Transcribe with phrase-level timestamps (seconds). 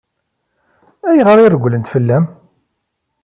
[1.09, 2.25] Ayɣer i regglent fell-am?